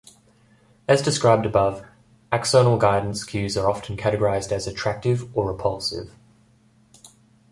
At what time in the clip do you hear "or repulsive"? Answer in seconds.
5.37-6.15